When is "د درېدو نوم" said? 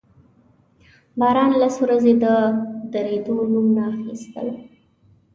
2.23-3.67